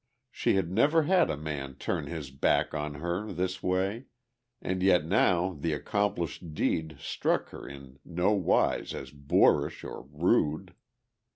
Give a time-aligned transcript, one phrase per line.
[0.31, 4.05] She had never had a man turn his back on her this way,
[4.59, 10.73] and yet now the accomplished deed struck her in nowise as boorish or rude.